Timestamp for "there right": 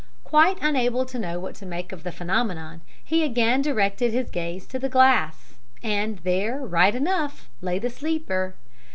6.23-6.95